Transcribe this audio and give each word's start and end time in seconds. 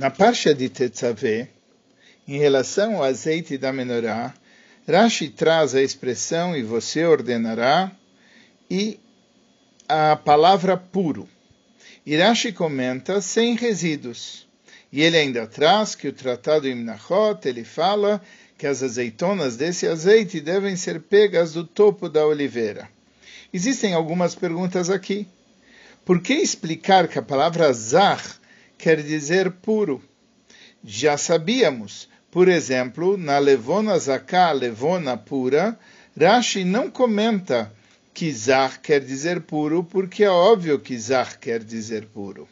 Na 0.00 0.10
Parsha 0.10 0.54
de 0.54 0.70
Tetzaveh, 0.70 1.46
em 2.26 2.38
relação 2.38 2.96
ao 2.96 3.04
azeite 3.04 3.58
da 3.58 3.70
menorá, 3.70 4.32
Rashi 4.88 5.28
traz 5.28 5.74
a 5.74 5.82
expressão 5.82 6.56
e 6.56 6.62
você 6.62 7.04
ordenará 7.04 7.92
e 8.70 8.98
a 9.86 10.16
palavra 10.16 10.74
puro. 10.74 11.28
E 12.06 12.16
Rashi 12.16 12.50
comenta 12.50 13.20
sem 13.20 13.54
resíduos. 13.54 14.48
E 14.90 15.02
ele 15.02 15.18
ainda 15.18 15.46
traz 15.46 15.94
que 15.94 16.08
o 16.08 16.14
tratado 16.14 16.66
Imnachot, 16.66 17.46
ele 17.46 17.62
fala 17.62 18.22
que 18.56 18.66
as 18.66 18.82
azeitonas 18.82 19.54
desse 19.54 19.86
azeite 19.86 20.40
devem 20.40 20.76
ser 20.76 21.02
pegas 21.02 21.52
do 21.52 21.62
topo 21.62 22.08
da 22.08 22.26
oliveira. 22.26 22.88
Existem 23.52 23.92
algumas 23.92 24.34
perguntas 24.34 24.88
aqui. 24.88 25.28
Por 26.06 26.22
que 26.22 26.32
explicar 26.32 27.06
que 27.06 27.18
a 27.18 27.22
palavra 27.22 27.70
zar 27.74 28.39
quer 28.80 29.02
dizer 29.02 29.50
puro. 29.50 30.02
Já 30.82 31.18
sabíamos, 31.18 32.08
por 32.30 32.48
exemplo, 32.48 33.18
na 33.18 33.38
Levona 33.38 33.98
Zaká, 33.98 34.50
Levona 34.52 35.16
pura, 35.16 35.78
Rashi 36.18 36.64
não 36.64 36.90
comenta 36.90 37.70
que 38.14 38.32
Zar 38.32 38.80
quer 38.80 39.00
dizer 39.00 39.42
puro, 39.42 39.84
porque 39.84 40.24
é 40.24 40.30
óbvio 40.30 40.78
que 40.78 40.98
Zar 40.98 41.38
quer 41.38 41.62
dizer 41.62 42.06
puro. 42.06 42.48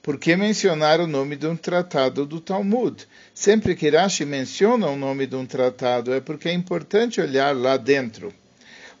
Por 0.00 0.16
que 0.16 0.36
mencionar 0.36 1.00
o 1.00 1.06
nome 1.06 1.34
de 1.34 1.46
um 1.46 1.56
tratado 1.56 2.24
do 2.24 2.40
Talmud? 2.40 3.06
Sempre 3.34 3.74
que 3.74 3.90
Rashi 3.90 4.24
menciona 4.24 4.86
o 4.86 4.96
nome 4.96 5.26
de 5.26 5.34
um 5.34 5.44
tratado, 5.44 6.14
é 6.14 6.20
porque 6.20 6.48
é 6.48 6.52
importante 6.52 7.20
olhar 7.20 7.54
lá 7.54 7.76
dentro. 7.76 8.32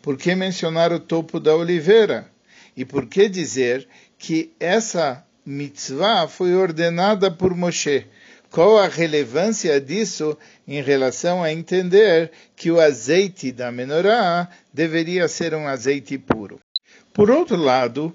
Por 0.00 0.16
que 0.16 0.34
mencionar 0.34 0.92
o 0.92 0.98
topo 0.98 1.38
da 1.38 1.54
oliveira? 1.54 2.30
E 2.76 2.84
por 2.84 3.06
que 3.06 3.28
dizer 3.28 3.86
que 4.18 4.52
essa 4.58 5.24
mitzvah 5.46 6.26
foi 6.26 6.54
ordenada 6.54 7.30
por 7.30 7.54
Moshe. 7.54 8.06
Qual 8.50 8.78
a 8.78 8.88
relevância 8.88 9.80
disso 9.80 10.36
em 10.66 10.82
relação 10.82 11.42
a 11.42 11.52
entender 11.52 12.30
que 12.56 12.70
o 12.70 12.80
azeite 12.80 13.52
da 13.52 13.70
menorá 13.70 14.48
deveria 14.72 15.28
ser 15.28 15.54
um 15.54 15.66
azeite 15.66 16.18
puro? 16.18 16.60
Por 17.12 17.30
outro 17.30 17.56
lado, 17.56 18.14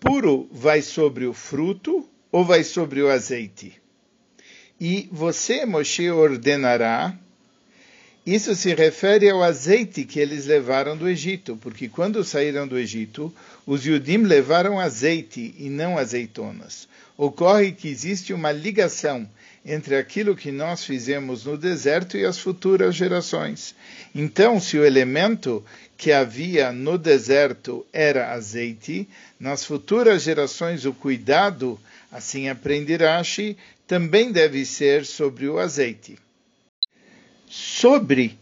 puro 0.00 0.48
vai 0.50 0.80
sobre 0.80 1.26
o 1.26 1.32
fruto 1.32 2.08
ou 2.32 2.44
vai 2.44 2.64
sobre 2.64 3.02
o 3.02 3.10
azeite? 3.10 3.80
E 4.80 5.08
você, 5.12 5.64
Moshe, 5.64 6.10
ordenará 6.10 7.16
isso 8.26 8.54
se 8.54 8.74
refere 8.74 9.28
ao 9.28 9.42
azeite 9.42 10.04
que 10.04 10.18
eles 10.18 10.46
levaram 10.46 10.96
do 10.96 11.06
Egito, 11.06 11.58
porque 11.60 11.88
quando 11.88 12.24
saíram 12.24 12.66
do 12.66 12.78
Egito, 12.78 13.32
os 13.66 13.84
Yudim 13.84 14.22
levaram 14.22 14.80
azeite 14.80 15.54
e 15.58 15.68
não 15.68 15.98
azeitonas. 15.98 16.88
Ocorre 17.18 17.72
que 17.72 17.88
existe 17.88 18.32
uma 18.32 18.50
ligação 18.50 19.28
entre 19.64 19.96
aquilo 19.96 20.34
que 20.34 20.50
nós 20.50 20.84
fizemos 20.84 21.44
no 21.44 21.58
deserto 21.58 22.16
e 22.16 22.24
as 22.24 22.38
futuras 22.38 22.94
gerações. 22.94 23.74
Então, 24.14 24.58
se 24.58 24.78
o 24.78 24.84
elemento 24.84 25.64
que 25.96 26.10
havia 26.10 26.72
no 26.72 26.96
deserto 26.96 27.84
era 27.92 28.32
azeite, 28.32 29.08
nas 29.38 29.64
futuras 29.64 30.22
gerações 30.22 30.84
o 30.84 30.92
cuidado, 30.92 31.78
assim 32.10 32.48
aprende 32.48 32.96
Rashi, 32.96 33.56
também 33.86 34.32
deve 34.32 34.64
ser 34.64 35.04
sobre 35.04 35.46
o 35.46 35.58
azeite. 35.58 36.16
Sobre 37.56 38.36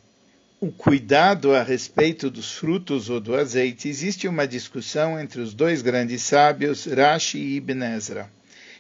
o 0.58 0.72
cuidado 0.72 1.54
a 1.54 1.62
respeito 1.62 2.30
dos 2.30 2.52
frutos 2.52 3.10
ou 3.10 3.20
do 3.20 3.34
azeite, 3.34 3.86
existe 3.86 4.26
uma 4.26 4.48
discussão 4.48 5.20
entre 5.20 5.38
os 5.42 5.52
dois 5.52 5.82
grandes 5.82 6.22
sábios, 6.22 6.86
Rashi 6.86 7.36
e 7.36 7.56
Ibn 7.56 7.82
Ezra. 7.94 8.30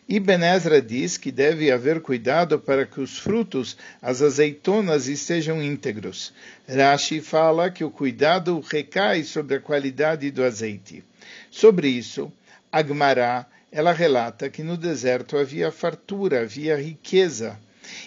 Ibn 0.08 0.42
Ezra 0.42 0.80
diz 0.80 1.18
que 1.18 1.30
deve 1.30 1.70
haver 1.70 2.00
cuidado 2.00 2.58
para 2.58 2.86
que 2.86 2.98
os 2.98 3.18
frutos, 3.18 3.76
as 4.00 4.22
azeitonas, 4.22 5.06
estejam 5.06 5.62
íntegros. 5.62 6.32
Rashi 6.66 7.20
fala 7.20 7.70
que 7.70 7.84
o 7.84 7.90
cuidado 7.90 8.58
recai 8.60 9.24
sobre 9.24 9.56
a 9.56 9.60
qualidade 9.60 10.30
do 10.30 10.42
azeite. 10.42 11.04
Sobre 11.50 11.88
isso, 11.88 12.32
Agmará, 12.72 13.44
ela 13.70 13.92
relata 13.92 14.48
que 14.48 14.62
no 14.62 14.78
deserto 14.78 15.36
havia 15.36 15.70
fartura, 15.70 16.40
havia 16.40 16.74
riqueza. 16.74 17.60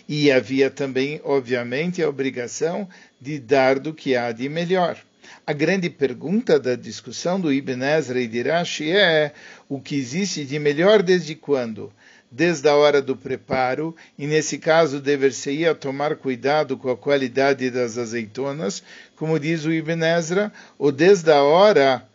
E 0.07 0.31
havia 0.31 0.69
também, 0.69 1.19
obviamente, 1.23 2.01
a 2.01 2.09
obrigação 2.09 2.87
de 3.19 3.39
dar 3.39 3.79
do 3.79 3.93
que 3.93 4.15
há 4.15 4.31
de 4.31 4.47
melhor. 4.47 4.97
A 5.45 5.53
grande 5.53 5.89
pergunta 5.89 6.59
da 6.59 6.75
discussão 6.75 7.39
do 7.39 7.51
Ibn 7.51 7.83
Ezra 7.83 8.19
e 8.19 8.27
de 8.27 8.41
Rashi 8.41 8.91
é 8.91 9.31
o 9.69 9.79
que 9.79 9.95
existe 9.95 10.45
de 10.45 10.57
melhor 10.59 11.01
desde 11.01 11.35
quando? 11.35 11.91
Desde 12.31 12.67
a 12.67 12.75
hora 12.75 13.01
do 13.01 13.15
preparo, 13.15 13.95
e 14.17 14.27
nesse 14.27 14.57
caso 14.57 14.99
dever-se-ia 14.99 15.73
tomar 15.73 16.15
cuidado 16.15 16.77
com 16.77 16.89
a 16.89 16.97
qualidade 16.97 17.69
das 17.69 17.97
azeitonas, 17.97 18.83
como 19.15 19.39
diz 19.39 19.65
o 19.65 19.71
Ibn 19.71 20.03
Ezra, 20.03 20.51
ou 20.77 20.91
desde 20.91 21.31
a 21.31 21.43
hora 21.43 22.07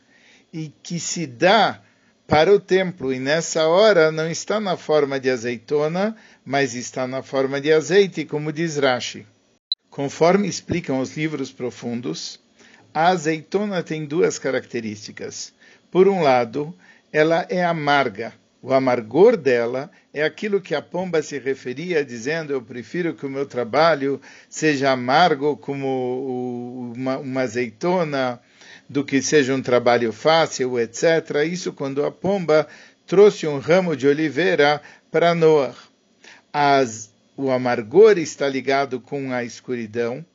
em 0.53 0.73
que 0.83 0.99
se 0.99 1.27
dá 1.27 1.81
para 2.31 2.55
o 2.55 2.61
templo, 2.61 3.13
e 3.13 3.19
nessa 3.19 3.67
hora 3.67 4.13
não 4.13 4.31
está 4.31 4.61
na 4.61 4.77
forma 4.77 5.19
de 5.19 5.29
azeitona, 5.29 6.17
mas 6.45 6.77
está 6.77 7.05
na 7.05 7.25
forma 7.25 7.61
de 7.61 7.73
azeite, 7.73 8.25
como 8.25 8.53
diz 8.53 8.77
Rashi. 8.77 9.27
Conforme 9.91 10.47
explicam 10.47 11.01
os 11.01 11.17
livros 11.17 11.51
profundos, 11.51 12.39
a 12.95 13.09
azeitona 13.09 13.83
tem 13.83 14.07
duas 14.07 14.39
características. 14.39 15.53
Por 15.91 16.07
um 16.07 16.23
lado, 16.23 16.73
ela 17.13 17.45
é 17.51 17.65
amarga. 17.65 18.33
O 18.63 18.73
amargor 18.73 19.37
dela 19.37 19.91
é 20.15 20.23
aquilo 20.23 20.61
que 20.61 20.77
a 20.77 20.81
pomba 20.81 21.23
se 21.23 21.37
referia, 21.37 22.05
dizendo: 22.05 22.53
Eu 22.53 22.63
prefiro 22.63 23.13
que 23.13 23.27
o 23.27 23.31
meu 23.31 23.45
trabalho 23.45 24.21
seja 24.49 24.93
amargo 24.93 25.57
como 25.57 26.93
uma, 26.95 27.19
uma 27.19 27.41
azeitona 27.41 28.41
do 28.91 29.05
que 29.05 29.23
seja 29.23 29.55
um 29.55 29.63
trabalho 29.63 30.13
fácil, 30.13 30.77
etc. 30.77 31.47
Isso 31.49 31.73
quando 31.73 32.05
a 32.05 32.11
pomba 32.11 32.67
trouxe 33.07 33.47
um 33.47 33.61
ramo 33.61 33.97
de 33.97 34.09
oliveira 34.09 34.83
para 35.13 35.33
Noah. 35.33 35.77
As, 36.53 37.09
o 37.37 37.53
amargor 37.53 38.19
está 38.19 38.49
ligado 38.49 38.99
com 38.99 39.33
a 39.33 39.45
escuridão 39.45 40.27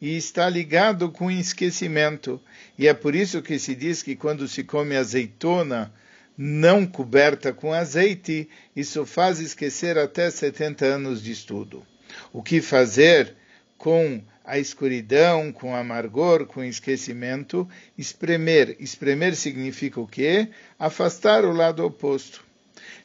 e 0.00 0.16
está 0.16 0.48
ligado 0.48 1.10
com 1.10 1.26
o 1.26 1.30
esquecimento. 1.30 2.40
E 2.78 2.86
é 2.86 2.94
por 2.94 3.16
isso 3.16 3.42
que 3.42 3.58
se 3.58 3.74
diz 3.74 4.00
que 4.00 4.14
quando 4.14 4.46
se 4.46 4.62
come 4.62 4.94
azeitona 4.94 5.92
não 6.38 6.86
coberta 6.86 7.52
com 7.52 7.72
azeite, 7.72 8.48
isso 8.76 9.04
faz 9.04 9.40
esquecer 9.40 9.98
até 9.98 10.30
70 10.30 10.86
anos 10.86 11.20
de 11.20 11.32
estudo. 11.32 11.84
O 12.32 12.44
que 12.44 12.60
fazer 12.60 13.34
com 13.76 14.22
a 14.44 14.58
escuridão, 14.58 15.50
com 15.50 15.74
amargor, 15.74 16.46
com 16.46 16.62
esquecimento, 16.62 17.66
espremer. 17.96 18.76
Espremer 18.78 19.34
significa 19.34 20.00
o 20.00 20.06
quê? 20.06 20.48
Afastar 20.78 21.44
o 21.44 21.52
lado 21.52 21.84
oposto. 21.84 22.44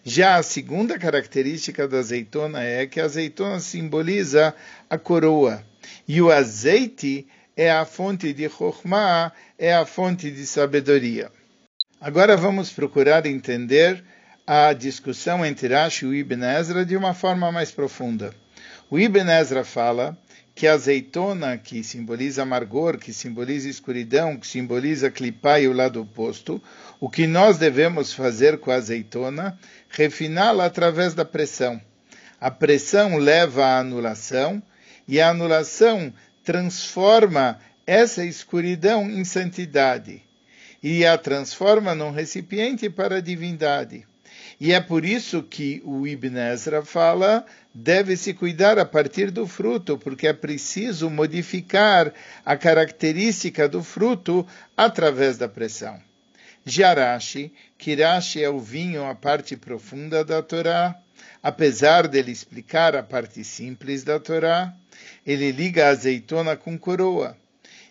Já 0.04 0.36
a 0.36 0.44
segunda 0.44 1.00
característica 1.00 1.88
da 1.88 2.00
azeitona 2.00 2.64
é 2.64 2.86
que 2.86 3.00
a 3.00 3.06
azeitona 3.06 3.60
simboliza 3.60 4.54
a 4.90 4.98
coroa. 4.98 5.64
E 6.08 6.22
o 6.22 6.32
azeite 6.32 7.28
é 7.56 7.72
a 7.72 7.86
fonte 7.86 8.34
de 8.34 8.50
Chokhmah, 8.50 9.32
é 9.58 9.74
a 9.74 9.86
fonte 9.86 10.30
de 10.30 10.46
sabedoria. 10.46 11.32
Agora 12.02 12.36
vamos 12.36 12.72
procurar 12.72 13.26
entender 13.26 14.04
a 14.48 14.74
discussão 14.74 15.46
entre 15.46 15.68
Rashi 15.68 16.06
e 16.06 16.20
Ibn 16.20 16.44
Ezra 16.44 16.86
de 16.86 16.98
uma 16.98 17.14
forma 17.14 17.52
mais 17.52 17.72
profunda. 17.72 18.34
O 18.90 18.98
Ibn 18.98 19.30
Ezra 19.30 19.64
fala 19.64 20.18
que 20.60 20.68
a 20.68 20.74
azeitona, 20.74 21.58
que 21.58 21.82
simboliza 21.86 22.42
amargor, 22.42 22.98
que 22.98 23.14
simboliza 23.14 23.70
escuridão, 23.70 24.36
que 24.36 24.46
simboliza 24.46 25.10
clipá 25.10 25.58
e 25.58 25.70
o 25.70 25.72
lado 25.72 26.02
oposto, 26.02 26.62
o 27.00 27.10
que 27.10 27.26
nós 27.26 27.58
devemos 27.58 28.12
fazer 28.12 28.58
com 28.58 28.70
a 28.70 28.76
azeitona? 28.76 29.58
Refiná-la 29.88 30.66
através 30.66 31.14
da 31.14 31.24
pressão. 31.24 31.82
A 32.42 32.52
pressão 32.52 33.16
leva 33.16 33.68
à 33.68 33.80
anulação 33.80 34.62
e 35.08 35.22
a 35.22 35.30
anulação 35.30 36.14
transforma 36.44 37.58
essa 37.88 38.26
escuridão 38.26 39.10
em 39.10 39.24
santidade 39.24 40.22
e 40.84 41.06
a 41.06 41.18
transforma 41.18 41.96
num 41.96 42.12
recipiente 42.12 42.90
para 42.90 43.20
a 43.20 43.22
divindade. 43.22 44.06
E 44.60 44.74
é 44.74 44.80
por 44.80 45.04
isso 45.04 45.44
que 45.44 45.82
o 45.86 46.08
Ibn 46.08 46.38
Ezra 46.38 46.84
fala 46.84 47.46
deve-se 47.74 48.34
cuidar 48.34 48.80
a 48.80 48.86
partir 48.86 49.32
do 49.32 49.46
fruto, 49.46 49.98
porque 49.98 50.28
é 50.28 50.34
preciso 50.34 51.10
modificar 51.10 52.14
a 52.46 52.58
característica 52.58 53.68
do 53.68 53.84
fruto 53.84 54.46
através 54.76 55.38
da 55.38 55.48
pressão. 55.48 56.00
Jarashi, 56.66 57.52
Kirashi 57.78 58.44
é 58.44 58.50
o 58.50 58.60
vinho, 58.60 59.06
a 59.06 59.16
parte 59.16 59.56
profunda 59.56 60.24
da 60.24 60.42
Torá. 60.42 60.96
Apesar 61.42 62.08
dele 62.08 62.32
explicar 62.32 62.96
a 62.96 63.04
parte 63.04 63.44
simples 63.44 64.04
da 64.04 64.20
Torá, 64.20 64.74
ele 65.26 65.52
liga 65.52 65.86
a 65.86 65.90
azeitona 65.90 66.56
com 66.56 66.78
coroa. 66.78 67.38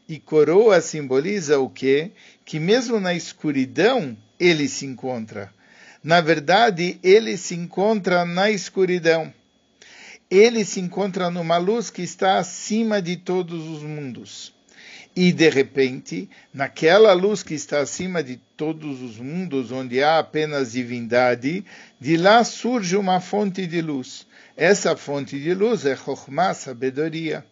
E 0.06 0.18
coroa 0.18 0.80
simboliza 0.80 1.58
o 1.58 1.68
quê? 1.68 2.10
Que 2.44 2.58
mesmo 2.58 3.00
na 3.00 3.14
escuridão 3.14 4.16
ele 4.38 4.68
se 4.68 4.86
encontra 4.86 5.52
na 6.02 6.20
verdade, 6.20 6.98
ele 7.02 7.36
se 7.36 7.54
encontra 7.54 8.24
na 8.24 8.50
escuridão. 8.50 9.32
ele 10.30 10.62
se 10.62 10.78
encontra 10.78 11.30
numa 11.30 11.56
luz 11.56 11.88
que 11.88 12.02
está 12.02 12.38
acima 12.38 13.00
de 13.00 13.16
todos 13.16 13.66
os 13.66 13.82
mundos. 13.82 14.52
E 15.16 15.32
de 15.32 15.48
repente, 15.48 16.28
naquela 16.52 17.12
luz 17.14 17.42
que 17.42 17.54
está 17.54 17.80
acima 17.80 18.22
de 18.22 18.36
todos 18.56 19.00
os 19.00 19.18
mundos, 19.18 19.72
onde 19.72 20.02
há 20.02 20.18
apenas 20.18 20.72
divindade, 20.72 21.64
de 21.98 22.16
lá 22.16 22.44
surge 22.44 22.94
uma 22.94 23.20
fonte 23.20 23.66
de 23.66 23.80
luz. 23.80 24.26
Essa 24.56 24.96
fonte 24.96 25.40
de 25.40 25.54
luz 25.54 25.86
é 25.86 25.96
Chokhmah, 25.96 26.54
sabedoria. 26.54 27.44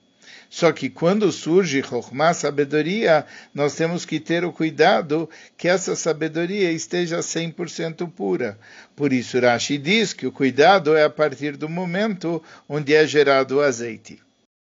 Só 0.48 0.72
que 0.72 0.88
quando 0.88 1.30
surge 1.32 1.82
Chokhmah, 1.82 2.34
sabedoria, 2.34 3.24
nós 3.54 3.74
temos 3.74 4.04
que 4.04 4.20
ter 4.20 4.44
o 4.44 4.52
cuidado 4.52 5.28
que 5.56 5.68
essa 5.68 5.96
sabedoria 5.96 6.70
esteja 6.70 7.18
100% 7.18 8.10
pura. 8.10 8.58
Por 8.94 9.12
isso 9.12 9.40
Rashi 9.40 9.78
diz 9.78 10.12
que 10.12 10.26
o 10.26 10.32
cuidado 10.32 10.96
é 10.96 11.04
a 11.04 11.10
partir 11.10 11.56
do 11.56 11.68
momento 11.68 12.42
onde 12.68 12.94
é 12.94 13.06
gerado 13.06 13.56
o 13.56 13.60
azeite. 13.60 14.25